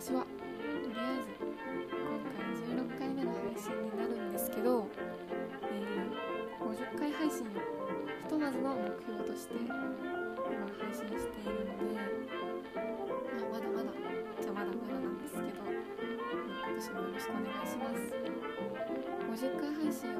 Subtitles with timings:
[0.00, 0.28] 私はと
[0.88, 1.28] りあえず
[1.92, 4.88] 今回16回目の配信になるんですけど、
[5.68, 7.52] えー、50回配信を
[8.24, 12.00] ひとまずの目標として今配信しているので、
[12.80, 13.92] まあ、まだまだ
[14.40, 15.84] じゃまだまだなんですけど今
[16.80, 18.08] 年もよろしくお願いします。
[19.36, 20.16] 50回配信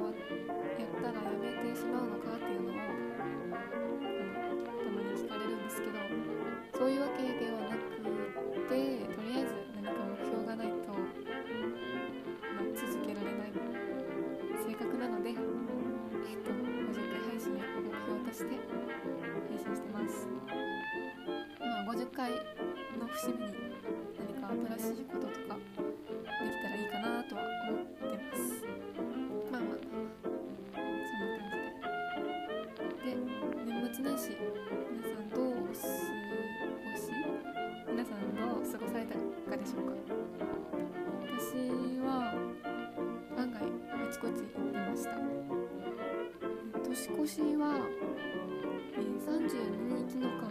[23.13, 23.53] 節目に
[24.17, 24.47] 何か
[24.79, 25.83] 新しいこととかで
[26.49, 28.39] きたらいいかなとは思ってます
[29.51, 30.07] まあまあそん
[31.19, 31.67] な感じ
[33.03, 33.17] でで
[33.65, 34.37] 年末年始
[34.91, 35.83] 皆さんどうお過ごし
[37.89, 39.93] 皆さんどう過ごされたかでしょうか
[41.27, 41.59] 私
[41.99, 42.07] は
[43.37, 45.11] 案外あちこち行ってました
[46.91, 47.87] 年越しは、
[48.97, 50.50] 32日の川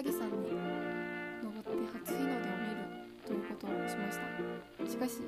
[0.00, 0.48] えー、葛城山に
[1.44, 2.88] 登って初日の出を見る
[3.20, 4.24] ということをしました。
[4.88, 5.20] しかし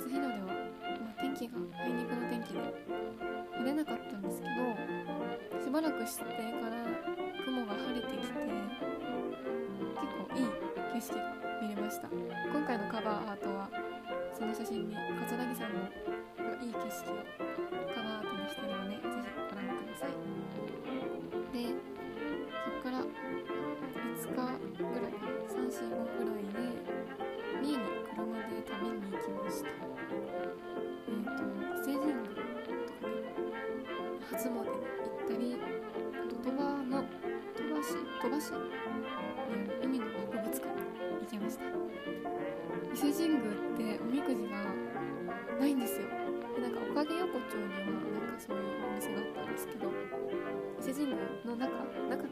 [0.00, 2.72] 初日の出は、まあ、天気があいにくの天気で
[3.60, 6.88] 見れなかったんですけどしばらくしてから
[7.44, 10.48] 雲が晴れてきて結構いい
[10.96, 12.08] 景色が見れました。
[12.08, 13.68] 今回のカバーアートは
[14.32, 15.84] その写真に葛城さんの
[16.64, 17.20] いい景色を
[17.92, 20.16] カバーアートにしてるのでぜひご覧ください。
[21.52, 21.91] で
[25.82, 26.62] 345ぐらいで
[27.60, 32.38] 三重に車で旅に行きましたえっ、ー、と伊勢神宮と
[32.92, 33.18] かね
[34.30, 37.04] 初詣に行ったりあと鳥羽の
[37.56, 39.18] 鳥羽市鳥羽市にあ
[39.54, 40.80] る海の博物館に
[41.20, 41.64] 行きました
[42.92, 44.56] 伊勢神宮っておみくじが
[45.58, 46.06] ないんですよ
[46.54, 49.90] でなんかおかげ横丁にはなんかそういうお店があったんですけど
[50.78, 51.66] 伊勢神宮の中
[52.10, 52.28] 中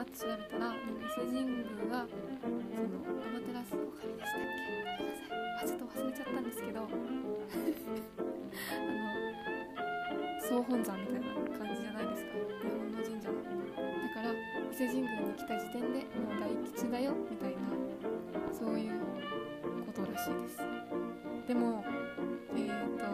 [0.00, 0.80] なって調べたら伊
[1.12, 1.60] 勢神宮
[1.92, 4.08] がその天照大神でしたっけ？
[4.08, 4.48] ごめんなさい。
[5.60, 6.88] あちょっと忘れちゃったんですけど。
[6.88, 6.88] あ
[8.88, 9.04] の
[10.40, 12.32] 総本山みたいな感じじゃないですか。
[12.32, 17.60] 日本の神社のだから伊勢神宮に来た時点でもう大吉だよみたいな
[18.56, 18.92] そういう
[19.84, 20.64] ことらしいです。
[21.46, 21.84] でも
[22.56, 23.04] えっ、ー、と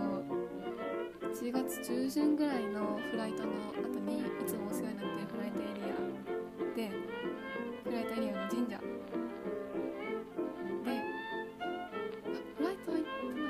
[1.34, 6.35] 1月中旬ぐらいのフライトの後にいつもお世話になってるフライトエリア
[8.16, 8.78] エリアの神社。
[8.78, 8.82] であ
[12.56, 13.44] フライトは行ってない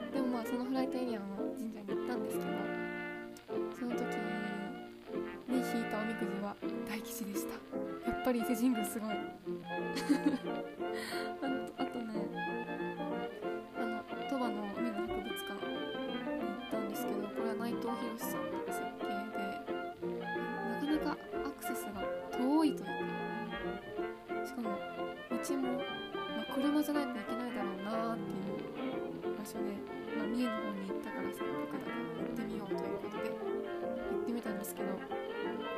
[0.00, 2.50] なでもまあそのフライトエリアの神社に行ったんですけど
[3.78, 4.00] その時
[5.48, 6.56] に引いたおみくじは
[6.88, 7.52] 大吉でした。
[8.10, 9.10] やっぱり伊勢神宮すごい。
[11.78, 12.04] あとね
[13.76, 15.78] あの鳥羽の海の博物館に
[16.14, 18.57] 行ったんですけどこれは内藤博さん
[24.58, 24.74] しかも
[25.30, 29.70] 道も、まあ、車じゃないといけないだろうなっていう場所で、
[30.18, 34.98] まあ、三重の方に行ったからせっかくだから行ってみようということで行ってみたんですけど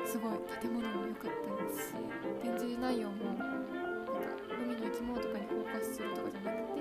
[0.08, 2.00] すごい建物も良かったですし
[2.40, 3.44] 展示内容もなんか
[4.48, 6.80] 海の生き物とかにフォーカスするとかじゃなくて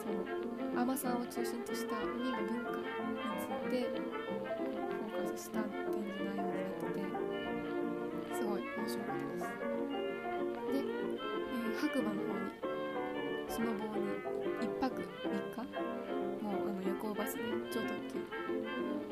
[0.00, 0.24] その
[0.72, 2.88] 海女さんを中心とした海の文化に
[3.36, 7.04] ついてフォーカスした展示内容になってて
[8.32, 9.70] すごい面白かったです、
[11.80, 12.52] 白馬の方に。
[13.48, 14.04] スノボーに
[14.60, 15.04] 1泊3
[15.50, 15.64] 日？
[16.42, 17.40] もうあの夜行バスで
[17.72, 18.20] 超特急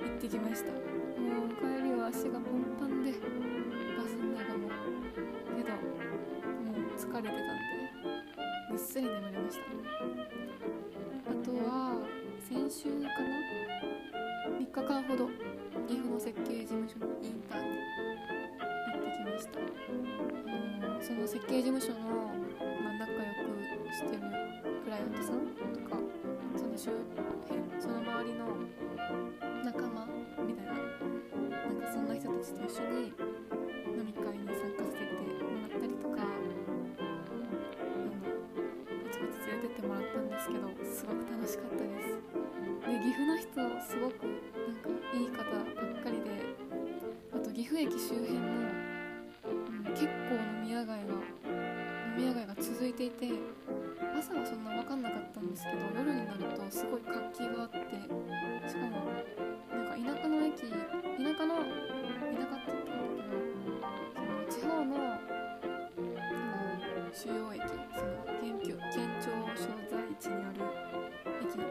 [0.05, 0.71] 行ってきました。
[0.73, 0.77] も
[1.47, 2.43] う帰りは足がパン
[2.79, 3.17] パンでバ
[4.07, 4.69] スの中も。
[5.57, 7.33] けどもう疲れてたんで
[8.71, 9.63] ぐっすり眠れました。
[11.31, 11.97] あとは
[12.47, 13.09] 先週かな
[14.59, 15.31] ？3日間ほど
[15.89, 17.79] 岐阜の設計事務所のインターンに
[19.11, 19.61] きました。
[19.61, 19.63] あ
[20.95, 22.35] のその設計事務所の、
[22.83, 24.21] まあ、仲良くしてる
[24.85, 25.97] クライアントさんとか
[26.57, 26.91] その周
[27.49, 28.47] 辺その周りの
[29.65, 30.07] 仲間
[30.45, 33.13] みたいななんかそんな人たちと一緒に
[33.97, 37.41] 飲み会に参加させてもらったりとかあの
[39.07, 42.19] あちこち連れてってもらったんですけどすごく楽しかったです。
[42.87, 43.49] で岐阜の人
[43.87, 46.29] すごくなんかいい方ばっかりで
[47.33, 48.68] あと岐阜駅周辺も、
[57.39, 57.79] 気があって
[58.67, 58.99] しかも
[59.71, 60.75] なんか田舎の駅田
[61.39, 63.39] 舎の田舎って言ったんだけど
[64.11, 64.91] その地方の
[67.15, 67.63] 主要駅
[67.95, 68.75] その県県
[69.23, 70.67] 庁所在地にある
[71.47, 71.63] 駅の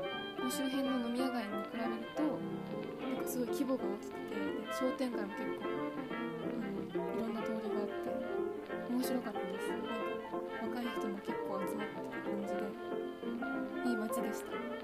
[0.50, 4.24] 周辺の飲み屋街に比べるとなんかすごい規模が大きくて
[4.72, 8.08] 商店街も結構あのいろんな通りがあって
[8.88, 9.68] 面白かったです。
[9.68, 12.64] なんか若い人も結構集まってきた感じで
[13.90, 14.76] いい街でした。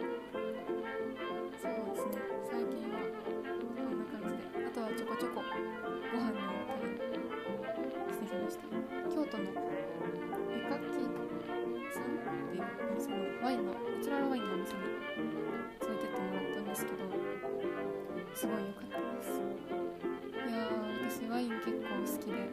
[18.73, 20.77] かったですいやー
[21.09, 22.49] 私ワイン結構好きで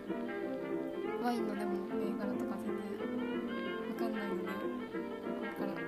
[1.23, 5.85] ワインのでも銘柄とか全然わかんないのでこれから覚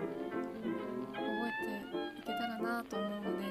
[1.17, 1.65] えて
[2.19, 3.45] いけたらなと思うので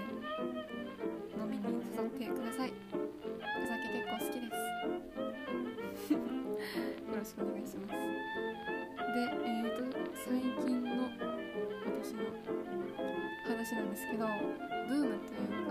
[1.38, 2.74] 飲みに誘ってください。
[2.94, 6.14] お酒結構好きです。
[6.14, 6.18] よ
[7.18, 7.96] ろしくお願いします。
[9.12, 9.82] でえーと
[10.16, 10.88] 最近の
[11.86, 12.18] 私の
[13.46, 14.26] 話なんですけど
[14.88, 15.70] ブームというか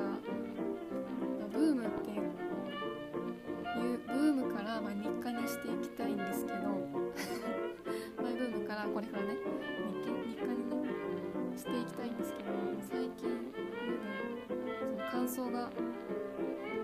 [1.99, 6.59] っていうブームからま日課にしていきたいんですけど
[8.23, 9.37] マイブームからこれからね
[10.05, 12.51] 日日課にねしていきたいんですけど
[12.91, 13.53] 最近
[14.79, 15.71] その乾燥が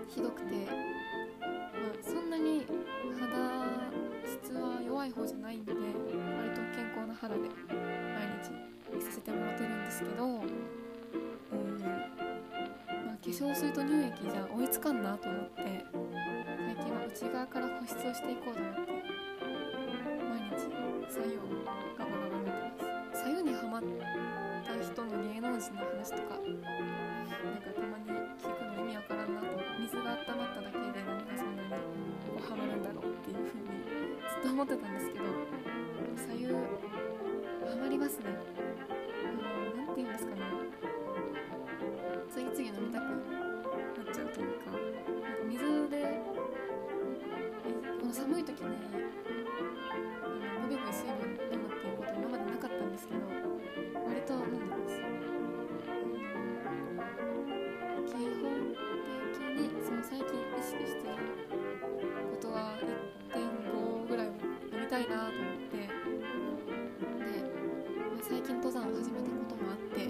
[0.07, 0.55] ひどくて、
[13.37, 18.97] 粧水と乳液じゃ追いつかんなと思って最近は内側から保湿をしていこうと思って
[20.25, 20.65] 毎日
[21.05, 21.45] 左右を
[21.93, 22.73] ガバガバ見てま
[23.13, 23.21] す。
[23.21, 23.85] 左右にはまっ
[24.65, 26.65] た人の芸能人の話とかなん
[27.61, 28.09] かたまに
[28.41, 29.53] 聞くの意味わからんなと
[29.85, 33.69] 水が温まっただけで何がそんなにこうハマるんだろうっていう風に
[34.33, 35.29] ずっと思ってたんですけど
[36.25, 38.33] 左右ハマりますね。
[38.33, 40.41] あのなんて言うんですかね。
[42.57, 43.13] 次飲みたくなっ
[44.11, 44.81] ちゃうというかなんか
[45.47, 45.61] 水
[45.91, 46.17] で
[47.99, 53.19] この寒い時にあのブビブビ水分飲むっていうこと今までなかったんですけど
[54.09, 54.97] 割と飲んでます。
[58.09, 58.25] 基本
[59.53, 61.21] 的にその最近意識している
[62.41, 62.73] ことは
[63.37, 64.33] 1.5ぐらい飲
[64.81, 65.93] みたいなと思ってで、
[68.27, 70.09] 最近登山を始めたこともあって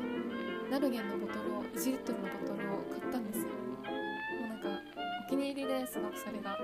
[0.71, 2.26] ナルゲンのボトルを1リットル
[5.37, 6.57] に入りですごくそれが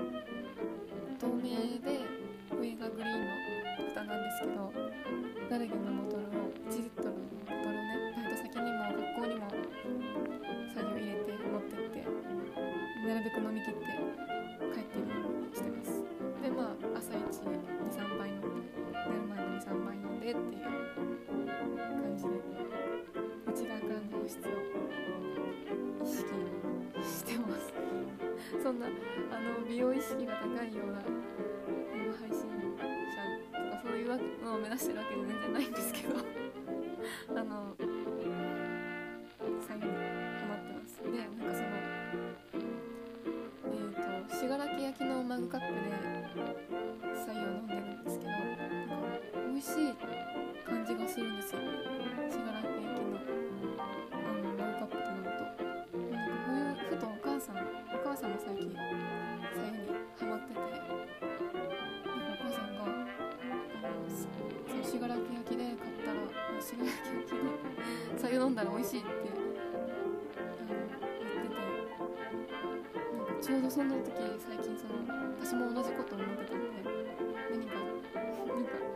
[1.20, 2.02] 透明で
[2.50, 4.72] 上がグリーンの蓋なんですけど
[5.48, 9.46] ナルゲンのボトルを1リットルのボトルをねバイト先にも学校にも
[10.74, 13.86] 作業入れて持ってってなるべく飲み切って
[14.74, 16.02] 帰ってるようにしてます。
[16.42, 21.43] でまあ朝一23杯飲んで寝る前に23杯飲んでっていう
[28.64, 36.14] そんなあの美容意識が高いような生配信者とかそういうのを目指してるわけじゃ全然ないんですけど。
[37.36, 37.76] あの
[39.60, 41.02] 最後にハマってます。
[41.02, 41.68] でなんかその
[43.68, 43.76] え
[44.24, 45.83] っ、と信楽焼のマグカップ
[68.54, 70.46] んだら美味しいってあの言ってて。
[71.34, 71.42] な
[73.26, 75.02] んかちょうどその時最近その
[75.42, 76.86] 私も同じこと思ってたんで
[77.50, 78.86] 何かなんかこ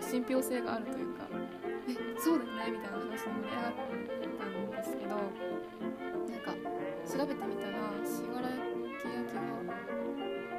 [0.00, 6.56] う信憑性があるというかえそうだよねみたいな話に盛り上がったんですけどなんか
[7.04, 9.44] 調べてみたら信楽焼は、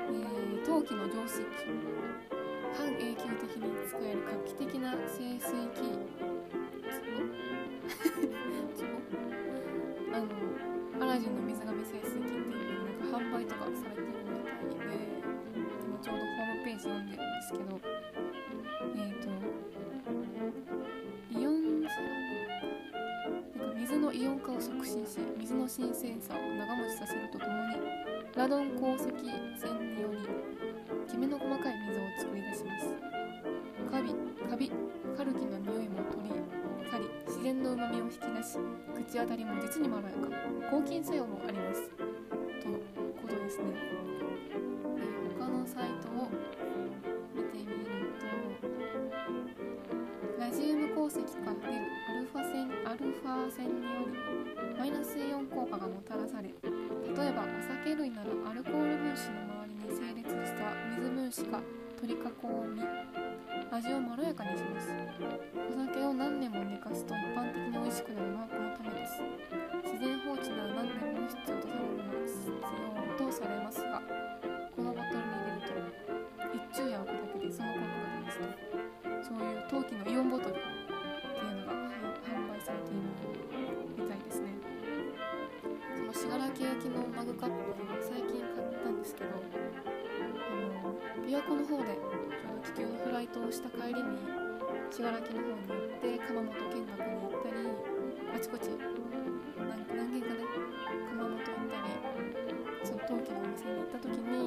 [0.10, 1.74] えー陶器の浄水器
[2.78, 6.24] 半永久的に使える画期的な清水器
[11.14, 12.50] アラジンの水上清水器っていう
[12.90, 14.98] なんか販売とかされてるみたいで
[15.86, 17.78] 今ちょうどホームページ読んでるんですけど
[18.98, 19.30] えっ、と
[21.38, 21.94] イオンなんか
[23.78, 27.78] 水のイオン化を促進し水の新鮮さを長持ちさせるとともに
[28.36, 30.18] ラドン鉱石泉により
[31.08, 32.90] きめの細かい水を作り出します
[33.92, 34.16] カビ
[34.50, 34.72] カビ
[35.16, 35.53] カルキの
[37.54, 38.58] 然のうまみを引き出し
[38.96, 40.28] 口当たりも実にまろやか
[40.72, 41.90] 抗菌作用もあります。
[41.90, 41.98] と
[43.22, 43.66] ことですね。
[43.66, 45.04] で
[45.38, 46.30] 他のサイトを
[47.36, 47.86] 見てみる
[48.18, 48.26] と
[50.40, 61.62] ラジウム鉱石から出るアルファ線アルファ線によりマイナスイオン効果がもたらされ例えばお酒類ならアルコール分子の周りに整列した水分子が
[62.00, 62.20] 取り囲
[62.74, 63.23] み
[63.74, 64.94] 味をまろやかにします。
[65.58, 69.18] お酒を何年も寝かすと一般的に美味しくなるのはこのためです。
[69.82, 73.98] 自然放置なら何年も必要とされるの必要とされますが
[74.78, 75.74] このボトルに入れると
[76.54, 78.46] 一昼夜置くだけでその効果が出ますと。
[79.26, 83.10] そういう陶器のイオンボトルっていうのがはい販売されている
[83.98, 84.54] みたいですね。
[85.98, 87.58] その信楽焼のマグカップ
[87.90, 89.42] は最近買ったんですけどあ
[90.62, 90.94] の
[91.26, 91.98] 琵琶湖の方で
[93.34, 94.18] 気球のフライトをした帰りに
[94.92, 97.58] 信楽の方に寄って窯元見学に行ったり
[98.36, 98.70] あちこち
[99.58, 100.46] 何何軒かね
[101.10, 101.90] 窯元行ったり
[102.84, 104.43] その陶器のお店に行った時に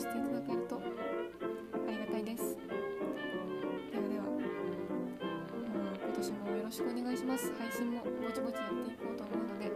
[0.00, 2.56] していただけるとありがたいです。
[3.92, 4.40] ではでは、うん、
[6.00, 7.52] 今年もよろしくお願いします。
[7.58, 9.70] 配信もぼちぼちやっていこうと思うので